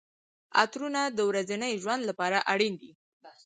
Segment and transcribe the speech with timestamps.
[0.59, 2.91] عطرونه د ورځني ژوند لپاره اړین دي.